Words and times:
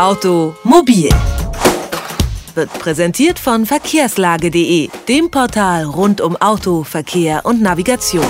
Automobil 0.00 1.10
wird 2.54 2.72
präsentiert 2.78 3.38
von 3.38 3.66
verkehrslage.de, 3.66 4.88
dem 5.06 5.30
Portal 5.30 5.84
rund 5.84 6.22
um 6.22 6.38
Auto, 6.38 6.84
Verkehr 6.84 7.44
und 7.44 7.60
Navigation. 7.60 8.24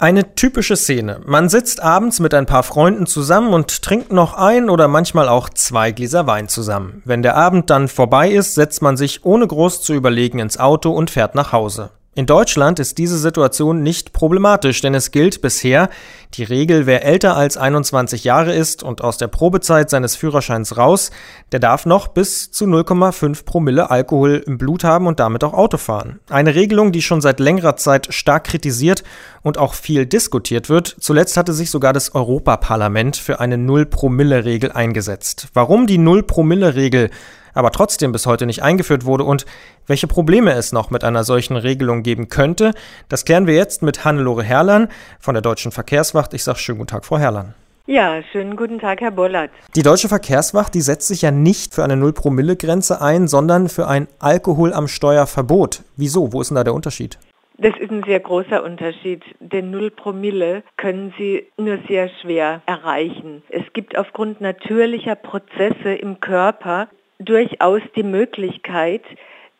Eine 0.00 0.34
typische 0.34 0.74
Szene. 0.74 1.20
Man 1.24 1.48
sitzt 1.48 1.80
abends 1.80 2.18
mit 2.18 2.34
ein 2.34 2.46
paar 2.46 2.64
Freunden 2.64 3.06
zusammen 3.06 3.54
und 3.54 3.80
trinkt 3.82 4.10
noch 4.10 4.34
ein 4.34 4.70
oder 4.70 4.88
manchmal 4.88 5.28
auch 5.28 5.50
zwei 5.50 5.92
Gläser 5.92 6.26
Wein 6.26 6.48
zusammen. 6.48 7.00
Wenn 7.04 7.22
der 7.22 7.36
Abend 7.36 7.70
dann 7.70 7.86
vorbei 7.86 8.28
ist, 8.32 8.56
setzt 8.56 8.82
man 8.82 8.96
sich 8.96 9.24
ohne 9.24 9.46
groß 9.46 9.82
zu 9.82 9.94
überlegen 9.94 10.40
ins 10.40 10.58
Auto 10.58 10.90
und 10.90 11.10
fährt 11.10 11.36
nach 11.36 11.52
Hause. 11.52 11.90
In 12.14 12.26
Deutschland 12.26 12.80
ist 12.80 12.98
diese 12.98 13.16
Situation 13.16 13.82
nicht 13.84 14.12
problematisch, 14.12 14.80
denn 14.80 14.94
es 14.94 15.12
gilt 15.12 15.40
bisher 15.40 15.88
die 16.34 16.42
Regel, 16.42 16.84
wer 16.84 17.04
älter 17.04 17.36
als 17.36 17.56
21 17.56 18.24
Jahre 18.24 18.52
ist 18.54 18.82
und 18.82 19.02
aus 19.02 19.18
der 19.18 19.28
Probezeit 19.28 19.88
seines 19.88 20.16
Führerscheins 20.16 20.76
raus, 20.76 21.12
der 21.52 21.60
darf 21.60 21.86
noch 21.86 22.08
bis 22.08 22.50
zu 22.50 22.64
0,5 22.64 23.44
Promille 23.44 23.90
Alkohol 23.90 24.42
im 24.44 24.58
Blut 24.58 24.82
haben 24.82 25.06
und 25.06 25.20
damit 25.20 25.44
auch 25.44 25.54
Auto 25.54 25.76
fahren. 25.76 26.18
Eine 26.28 26.56
Regelung, 26.56 26.90
die 26.90 27.02
schon 27.02 27.20
seit 27.20 27.38
längerer 27.38 27.76
Zeit 27.76 28.12
stark 28.12 28.44
kritisiert 28.44 29.04
und 29.42 29.56
auch 29.56 29.74
viel 29.74 30.04
diskutiert 30.04 30.68
wird. 30.68 30.96
Zuletzt 30.98 31.36
hatte 31.36 31.52
sich 31.52 31.70
sogar 31.70 31.92
das 31.92 32.16
Europaparlament 32.16 33.16
für 33.16 33.38
eine 33.38 33.58
Null-Promille-Regel 33.58 34.72
eingesetzt. 34.72 35.48
Warum 35.54 35.86
die 35.86 35.98
Null-Promille-Regel 35.98 37.10
aber 37.58 37.72
trotzdem 37.72 38.12
bis 38.12 38.24
heute 38.24 38.46
nicht 38.46 38.62
eingeführt 38.62 39.04
wurde 39.04 39.24
und 39.24 39.44
welche 39.88 40.06
Probleme 40.06 40.52
es 40.52 40.70
noch 40.70 40.90
mit 40.90 41.02
einer 41.02 41.24
solchen 41.24 41.56
Regelung 41.56 42.04
geben 42.04 42.28
könnte, 42.28 42.72
das 43.08 43.24
klären 43.24 43.48
wir 43.48 43.54
jetzt 43.54 43.82
mit 43.82 44.04
Hannelore 44.04 44.44
Herrmann 44.44 44.88
von 45.18 45.34
der 45.34 45.42
Deutschen 45.42 45.72
Verkehrswacht. 45.72 46.34
Ich 46.34 46.44
sage 46.44 46.60
schönen 46.60 46.78
guten 46.78 46.90
Tag, 46.90 47.04
Frau 47.04 47.18
Herrmann. 47.18 47.54
Ja, 47.86 48.22
schönen 48.30 48.54
guten 48.54 48.78
Tag, 48.78 49.00
Herr 49.00 49.10
Bollert. 49.10 49.50
Die 49.74 49.82
Deutsche 49.82 50.08
Verkehrswacht, 50.08 50.72
die 50.72 50.82
setzt 50.82 51.08
sich 51.08 51.22
ja 51.22 51.32
nicht 51.32 51.74
für 51.74 51.82
eine 51.82 51.96
Null-Promille-Grenze 51.96 53.02
ein, 53.02 53.26
sondern 53.26 53.68
für 53.68 53.88
ein 53.88 54.06
Alkohol 54.20 54.72
am 54.72 54.86
Steuerverbot. 54.86 55.82
Wieso? 55.96 56.32
Wo 56.32 56.40
ist 56.40 56.50
denn 56.50 56.56
da 56.56 56.64
der 56.64 56.74
Unterschied? 56.74 57.18
Das 57.60 57.72
ist 57.80 57.90
ein 57.90 58.04
sehr 58.04 58.20
großer 58.20 58.62
Unterschied, 58.62 59.24
denn 59.40 59.72
Null 59.72 59.90
Promille 59.90 60.62
können 60.76 61.12
Sie 61.18 61.48
nur 61.56 61.78
sehr 61.88 62.08
schwer 62.20 62.62
erreichen. 62.66 63.42
Es 63.48 63.64
gibt 63.72 63.98
aufgrund 63.98 64.40
natürlicher 64.40 65.16
Prozesse 65.16 65.94
im 65.94 66.20
Körper 66.20 66.86
durchaus 67.18 67.82
die 67.96 68.02
Möglichkeit, 68.02 69.02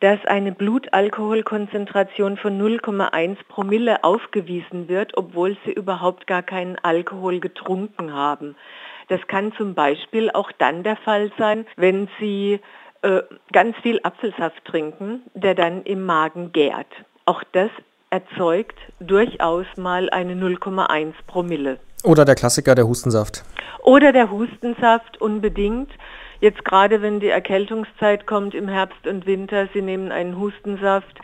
dass 0.01 0.25
eine 0.27 0.53
Blutalkoholkonzentration 0.53 2.37
von 2.37 2.61
0,1 2.61 3.37
Promille 3.49 4.05
aufgewiesen 4.05 4.89
wird, 4.89 5.17
obwohl 5.17 5.57
sie 5.65 5.73
überhaupt 5.73 6.27
gar 6.27 6.43
keinen 6.43 6.77
Alkohol 6.83 7.41
getrunken 7.41 8.13
haben. 8.13 8.55
Das 9.09 9.27
kann 9.27 9.53
zum 9.55 9.75
Beispiel 9.75 10.31
auch 10.31 10.53
dann 10.59 10.85
der 10.85 10.97
Fall 10.97 11.33
sein, 11.39 11.67
wenn 11.77 12.09
Sie 12.21 12.61
äh, 13.03 13.23
ganz 13.53 13.77
viel 13.79 14.01
Apfelsaft 14.03 14.65
trinken, 14.65 15.23
der 15.35 15.55
dann 15.55 15.83
im 15.83 16.05
Magen 16.05 16.53
gärt. 16.53 16.87
Auch 17.25 17.43
das 17.53 17.71
erzeugt 18.11 18.79
durchaus 19.01 19.67
mal 19.77 20.11
eine 20.11 20.35
0,1 20.35 21.15
Promille. 21.27 21.79
Oder 22.05 22.25
der 22.25 22.35
Klassiker, 22.35 22.75
der 22.75 22.87
Hustensaft. 22.87 23.45
Oder 23.83 24.13
der 24.13 24.31
Hustensaft 24.31 25.21
unbedingt. 25.21 25.91
Jetzt 26.41 26.65
gerade, 26.65 27.03
wenn 27.03 27.19
die 27.19 27.29
Erkältungszeit 27.29 28.27
kommt 28.27 28.55
im 28.55 28.69
Herbst 28.69 29.07
und 29.07 29.27
Winter, 29.27 29.69
Sie 29.75 29.83
nehmen 29.83 30.13
einen 30.13 30.39
Hustensaft, 30.39 31.19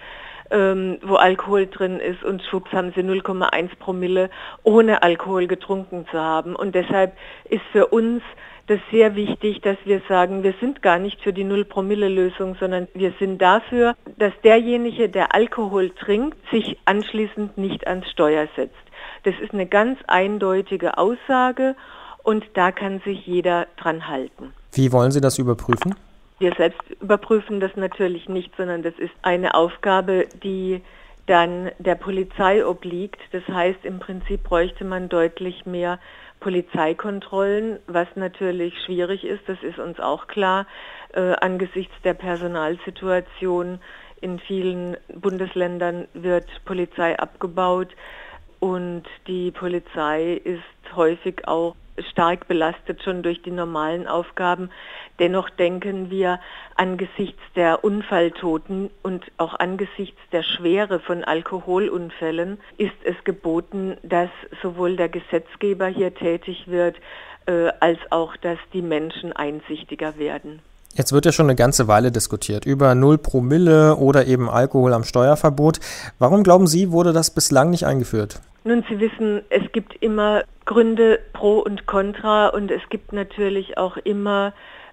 ähm, 0.51 0.99
wo 1.03 1.15
Alkohol 1.15 1.67
drin 1.69 2.01
ist 2.01 2.25
und 2.25 2.43
schwupps 2.43 2.73
haben 2.73 2.93
Sie 2.97 3.03
0,1 3.03 3.77
Promille, 3.79 4.29
ohne 4.65 5.03
Alkohol 5.03 5.47
getrunken 5.47 6.07
zu 6.11 6.19
haben. 6.19 6.57
Und 6.57 6.75
deshalb 6.75 7.17
ist 7.49 7.63
für 7.71 7.87
uns 7.87 8.23
das 8.67 8.81
sehr 8.91 9.15
wichtig, 9.15 9.61
dass 9.61 9.77
wir 9.85 10.01
sagen, 10.09 10.43
wir 10.43 10.55
sind 10.61 10.83
gar 10.83 10.99
nicht 10.99 11.21
für 11.21 11.33
die 11.33 11.45
Null-Promille-Lösung, 11.45 12.57
sondern 12.59 12.89
wir 12.95 13.13
sind 13.21 13.41
dafür, 13.41 13.95
dass 14.17 14.33
derjenige, 14.43 15.09
der 15.09 15.35
Alkohol 15.35 15.91
trinkt, 15.91 16.39
sich 16.51 16.79
anschließend 16.87 17.59
nicht 17.59 17.87
ans 17.87 18.11
Steuer 18.11 18.49
setzt. 18.57 18.75
Das 19.25 19.35
ist 19.41 19.53
eine 19.53 19.67
ganz 19.67 19.99
eindeutige 20.07 20.99
Aussage 20.99 21.77
und 22.23 22.45
da 22.55 22.73
kann 22.73 23.01
sich 23.01 23.27
jeder 23.27 23.67
dran 23.77 24.09
halten. 24.09 24.55
Wie 24.75 24.93
wollen 24.93 25.11
Sie 25.11 25.21
das 25.21 25.39
überprüfen? 25.39 25.95
Wir 26.39 26.53
selbst 26.57 26.83
überprüfen 27.01 27.61
das 27.61 27.77
natürlich 27.77 28.29
nicht, 28.29 28.51
sondern 28.57 28.83
das 28.83 28.95
ist 28.99 29.15
eine 29.23 29.55
Aufgabe, 29.55 30.27
die 30.43 30.83
dann 31.27 31.71
der 31.79 31.95
Polizei 31.95 32.67
obliegt. 32.67 33.21
Das 33.33 33.47
heißt, 33.49 33.85
im 33.85 34.01
Prinzip 34.01 34.43
bräuchte 34.43 34.85
man 34.85 35.09
deutlich 35.09 35.65
mehr 35.65 35.99
Polizeikontrollen, 36.41 37.79
was 37.87 38.09
natürlich 38.17 38.75
schwierig 38.85 39.25
ist, 39.25 39.43
das 39.47 39.63
ist 39.63 39.79
uns 39.79 39.99
auch 39.99 40.27
klar, 40.27 40.67
äh, 41.15 41.33
angesichts 41.37 41.95
der 42.05 42.13
Personalsituation. 42.13 43.79
In 44.21 44.39
vielen 44.41 44.97
Bundesländern 45.15 46.07
wird 46.13 46.47
Polizei 46.67 47.19
abgebaut 47.19 47.89
und 48.61 49.05
die 49.27 49.53
Polizei 49.53 50.35
ist 50.45 50.97
häufig 50.97 51.49
auch 51.49 51.77
stark 52.11 52.49
belastet 52.49 53.03
schon 53.03 53.23
durch 53.23 53.43
die 53.43 53.51
normalen 53.51 54.07
Aufgaben. 54.07 54.71
Dennoch 55.19 55.51
denken 55.51 56.11
wir 56.11 56.41
angesichts 56.77 57.41
der 57.55 57.85
Unfalltoten 57.85 58.91
und 59.03 59.25
auch 59.39 59.55
angesichts 59.55 60.21
der 60.33 60.43
Schwere 60.43 61.01
von 61.01 61.25
Alkoholunfällen 61.25 62.59
ist 62.79 62.93
es 63.05 63.17
geboten, 63.25 63.97
dass 64.03 64.31
sowohl 64.63 64.97
der 64.97 65.09
Gesetzgeber 65.09 65.87
hier 65.87 66.15
tätig 66.15 66.67
wird, 66.67 66.97
äh, 67.47 67.69
als 67.81 67.99
auch, 68.11 68.37
dass 68.37 68.59
die 68.73 68.83
Menschen 68.83 69.33
einsichtiger 69.33 70.19
werden. 70.19 70.61
Jetzt 70.95 71.13
wird 71.13 71.27
ja 71.27 71.33
schon 71.33 71.47
eine 71.47 71.57
ganze 71.57 71.89
Weile 71.89 72.13
diskutiert 72.13 72.67
über 72.67 72.95
Null 72.95 73.19
Promille 73.19 73.97
oder 73.97 74.27
eben 74.27 74.49
Alkohol 74.49 74.93
am 74.93 75.03
Steuerverbot. 75.03 75.81
Warum 76.21 76.45
glauben 76.45 76.69
Sie, 76.69 76.93
wurde 76.93 77.13
das 77.13 77.35
bislang 77.35 77.71
nicht 77.71 77.85
eingeführt? 77.85 78.41
Nun, 78.63 78.85
Sie 78.89 79.01
wissen, 79.01 79.43
es 79.51 79.71
gibt 79.73 80.01
immer 80.03 80.45
Gründe 80.65 81.21
pro 81.33 81.59
und 81.59 81.87
contra 81.87 82.49
und 82.49 82.71
es 82.71 82.83
gibt 82.89 83.13
natürlich 83.13 83.77
auch 83.79 83.97
immer 83.99 84.53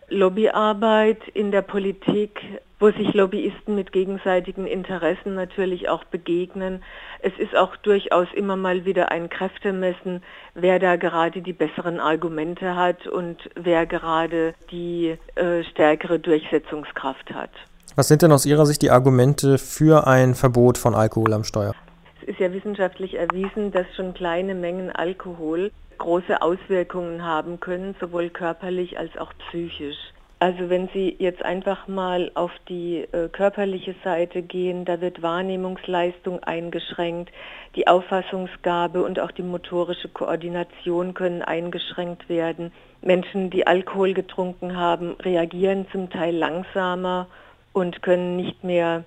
Lobbyarbeit 0.09 1.19
in 1.33 1.51
der 1.51 1.61
Politik, 1.61 2.41
wo 2.79 2.91
sich 2.91 3.13
Lobbyisten 3.13 3.75
mit 3.75 3.91
gegenseitigen 3.91 4.65
Interessen 4.65 5.35
natürlich 5.35 5.87
auch 5.87 6.03
begegnen. 6.03 6.83
Es 7.21 7.31
ist 7.37 7.55
auch 7.55 7.75
durchaus 7.77 8.27
immer 8.35 8.55
mal 8.55 8.83
wieder 8.83 9.11
ein 9.11 9.29
Kräftemessen, 9.29 10.23
wer 10.55 10.79
da 10.79 10.97
gerade 10.97 11.41
die 11.41 11.53
besseren 11.53 11.99
Argumente 11.99 12.75
hat 12.75 13.07
und 13.07 13.37
wer 13.55 13.85
gerade 13.85 14.53
die 14.71 15.17
äh, 15.35 15.63
stärkere 15.63 16.19
Durchsetzungskraft 16.19 17.31
hat. 17.33 17.51
Was 17.95 18.07
sind 18.07 18.21
denn 18.21 18.31
aus 18.31 18.45
Ihrer 18.45 18.65
Sicht 18.65 18.81
die 18.81 18.89
Argumente 18.89 19.57
für 19.57 20.07
ein 20.07 20.33
Verbot 20.33 20.77
von 20.77 20.95
Alkohol 20.95 21.33
am 21.33 21.43
Steuer? 21.43 21.75
Es 22.21 22.27
ist 22.27 22.39
ja 22.39 22.53
wissenschaftlich 22.53 23.15
erwiesen, 23.15 23.71
dass 23.71 23.87
schon 23.95 24.13
kleine 24.13 24.53
Mengen 24.53 24.91
Alkohol 24.91 25.71
große 25.97 26.41
Auswirkungen 26.41 27.23
haben 27.23 27.59
können, 27.59 27.95
sowohl 27.99 28.29
körperlich 28.29 28.97
als 28.99 29.17
auch 29.17 29.31
psychisch. 29.47 29.97
Also 30.39 30.69
wenn 30.69 30.87
Sie 30.93 31.15
jetzt 31.19 31.43
einfach 31.43 31.87
mal 31.87 32.31
auf 32.33 32.51
die 32.67 33.07
äh, 33.11 33.29
körperliche 33.29 33.93
Seite 34.03 34.41
gehen, 34.41 34.85
da 34.85 34.99
wird 34.99 35.21
Wahrnehmungsleistung 35.21 36.43
eingeschränkt, 36.43 37.31
die 37.75 37.87
Auffassungsgabe 37.87 39.03
und 39.03 39.19
auch 39.19 39.31
die 39.31 39.43
motorische 39.43 40.09
Koordination 40.09 41.13
können 41.13 41.43
eingeschränkt 41.43 42.27
werden. 42.27 42.71
Menschen, 43.01 43.51
die 43.51 43.67
Alkohol 43.67 44.13
getrunken 44.13 44.77
haben, 44.77 45.15
reagieren 45.21 45.85
zum 45.91 46.09
Teil 46.09 46.35
langsamer 46.35 47.27
und 47.73 48.01
können 48.01 48.35
nicht 48.35 48.63
mehr 48.63 49.03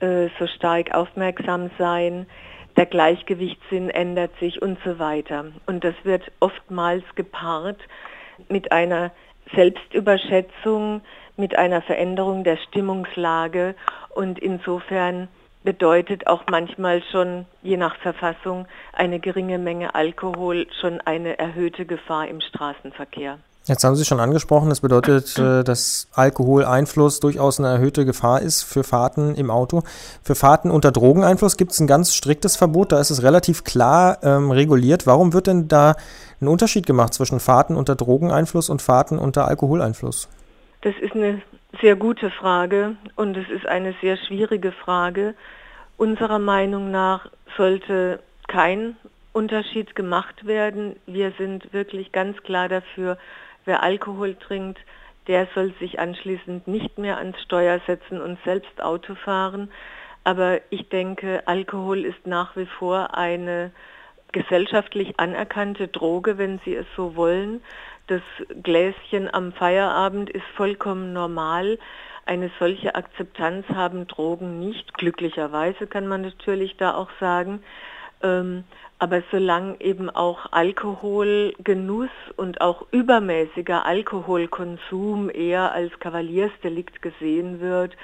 äh, 0.00 0.28
so 0.38 0.46
stark 0.46 0.94
aufmerksam 0.94 1.70
sein 1.78 2.26
der 2.78 2.86
Gleichgewichtssinn 2.86 3.90
ändert 3.90 4.30
sich 4.38 4.62
und 4.62 4.78
so 4.84 5.00
weiter. 5.00 5.46
Und 5.66 5.82
das 5.82 5.96
wird 6.04 6.22
oftmals 6.38 7.02
gepaart 7.16 7.80
mit 8.48 8.70
einer 8.70 9.10
Selbstüberschätzung, 9.52 11.00
mit 11.36 11.58
einer 11.58 11.82
Veränderung 11.82 12.44
der 12.44 12.56
Stimmungslage 12.56 13.74
und 14.10 14.38
insofern 14.38 15.26
bedeutet 15.64 16.28
auch 16.28 16.44
manchmal 16.48 17.02
schon, 17.10 17.46
je 17.62 17.76
nach 17.76 17.96
Verfassung, 17.96 18.68
eine 18.92 19.18
geringe 19.18 19.58
Menge 19.58 19.96
Alkohol 19.96 20.68
schon 20.80 21.00
eine 21.00 21.36
erhöhte 21.36 21.84
Gefahr 21.84 22.28
im 22.28 22.40
Straßenverkehr. 22.40 23.40
Jetzt 23.68 23.84
haben 23.84 23.96
Sie 23.96 24.06
schon 24.06 24.18
angesprochen, 24.18 24.70
das 24.70 24.80
bedeutet, 24.80 25.38
äh, 25.38 25.62
dass 25.62 26.08
Alkoholeinfluss 26.14 27.20
durchaus 27.20 27.58
eine 27.58 27.68
erhöhte 27.68 28.06
Gefahr 28.06 28.40
ist 28.40 28.62
für 28.62 28.82
Fahrten 28.82 29.34
im 29.34 29.50
Auto. 29.50 29.82
Für 30.22 30.34
Fahrten 30.34 30.70
unter 30.70 30.90
Drogeneinfluss 30.90 31.58
gibt 31.58 31.72
es 31.72 31.80
ein 31.80 31.86
ganz 31.86 32.14
striktes 32.14 32.56
Verbot, 32.56 32.92
da 32.92 33.00
ist 33.00 33.10
es 33.10 33.22
relativ 33.22 33.64
klar 33.64 34.20
ähm, 34.22 34.50
reguliert. 34.50 35.06
Warum 35.06 35.34
wird 35.34 35.48
denn 35.48 35.68
da 35.68 35.96
ein 36.40 36.48
Unterschied 36.48 36.86
gemacht 36.86 37.12
zwischen 37.12 37.40
Fahrten 37.40 37.76
unter 37.76 37.94
Drogeneinfluss 37.94 38.70
und 38.70 38.80
Fahrten 38.80 39.18
unter 39.18 39.46
Alkoholeinfluss? 39.46 40.30
Das 40.80 40.94
ist 41.02 41.14
eine 41.14 41.42
sehr 41.82 41.96
gute 41.96 42.30
Frage 42.30 42.96
und 43.16 43.36
es 43.36 43.50
ist 43.50 43.66
eine 43.66 43.94
sehr 44.00 44.16
schwierige 44.16 44.72
Frage. 44.72 45.34
Unserer 45.98 46.38
Meinung 46.38 46.90
nach 46.90 47.28
sollte 47.58 48.20
kein 48.46 48.96
Unterschied 49.34 49.94
gemacht 49.94 50.46
werden. 50.46 50.96
Wir 51.04 51.32
sind 51.36 51.70
wirklich 51.74 52.12
ganz 52.12 52.42
klar 52.42 52.70
dafür, 52.70 53.18
wer 53.68 53.82
Alkohol 53.82 54.34
trinkt, 54.34 54.80
der 55.28 55.46
soll 55.54 55.74
sich 55.78 56.00
anschließend 56.00 56.66
nicht 56.66 56.98
mehr 56.98 57.18
ans 57.18 57.40
Steuer 57.42 57.80
setzen 57.86 58.20
und 58.20 58.38
selbst 58.44 58.82
Auto 58.82 59.14
fahren. 59.14 59.70
Aber 60.24 60.60
ich 60.70 60.88
denke, 60.88 61.42
Alkohol 61.46 62.04
ist 62.04 62.26
nach 62.26 62.56
wie 62.56 62.66
vor 62.66 63.14
eine 63.14 63.70
gesellschaftlich 64.32 65.20
anerkannte 65.20 65.88
Droge, 65.88 66.38
wenn 66.38 66.60
Sie 66.64 66.74
es 66.74 66.86
so 66.96 67.14
wollen. 67.14 67.62
Das 68.06 68.22
Gläschen 68.62 69.32
am 69.32 69.52
Feierabend 69.52 70.30
ist 70.30 70.46
vollkommen 70.56 71.12
normal. 71.12 71.78
Eine 72.24 72.50
solche 72.58 72.94
Akzeptanz 72.94 73.68
haben 73.68 74.06
Drogen 74.06 74.58
nicht. 74.58 74.94
Glücklicherweise 74.94 75.86
kann 75.86 76.06
man 76.06 76.22
natürlich 76.22 76.76
da 76.78 76.94
auch 76.94 77.10
sagen. 77.20 77.62
Ähm, 78.22 78.64
aber 78.98 79.22
solange 79.30 79.80
eben 79.80 80.10
auch 80.10 80.50
Alkoholgenuss 80.50 82.10
und 82.36 82.60
auch 82.60 82.84
übermäßiger 82.90 83.86
Alkoholkonsum 83.86 85.30
eher 85.30 85.72
als 85.72 85.92
Kavaliersdelikt 86.00 87.00
gesehen 87.00 87.60
wird, 87.60 87.96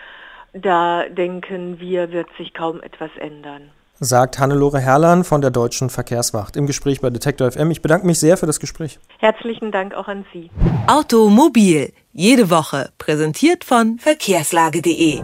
da 0.52 1.08
denken 1.08 1.80
wir, 1.80 2.12
wird 2.12 2.28
sich 2.38 2.54
kaum 2.54 2.80
etwas 2.80 3.10
ändern. 3.18 3.70
Sagt 4.00 4.38
Hannelore 4.38 4.80
Herrlan 4.80 5.24
von 5.24 5.40
der 5.40 5.50
Deutschen 5.50 5.88
Verkehrswacht 5.88 6.56
im 6.56 6.66
Gespräch 6.66 7.00
bei 7.00 7.10
Detektor 7.10 7.50
FM. 7.50 7.70
Ich 7.70 7.80
bedanke 7.80 8.06
mich 8.06 8.18
sehr 8.18 8.36
für 8.36 8.46
das 8.46 8.60
Gespräch. 8.60 8.98
Herzlichen 9.18 9.72
Dank 9.72 9.94
auch 9.94 10.08
an 10.08 10.24
Sie. 10.32 10.50
Automobil, 10.86 11.92
jede 12.12 12.50
Woche, 12.50 12.90
präsentiert 12.98 13.64
von 13.64 13.98
verkehrslage.de. 13.98 15.22